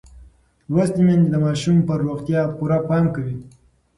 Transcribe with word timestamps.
لوستې 0.71 1.01
میندې 1.05 1.27
د 1.31 1.35
ماشوم 1.45 1.77
پر 1.87 1.97
روغتیا 2.05 2.41
پوره 2.57 2.79
پام 2.87 3.05
کوي. 3.15 3.37